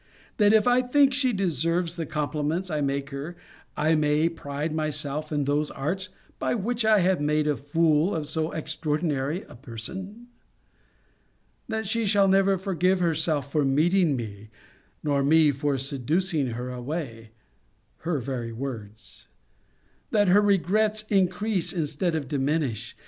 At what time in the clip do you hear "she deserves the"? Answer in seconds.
1.13-2.07